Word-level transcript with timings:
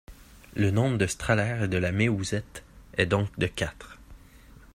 Le 0.55 0.71
nombre 0.71 0.97
de 0.97 1.05
Strahler 1.05 1.67
de 1.67 1.77
la 1.77 1.91
Méouzette 1.91 2.63
est 2.97 3.05
donc 3.05 3.29
de 3.37 3.45
quatre. 3.45 3.99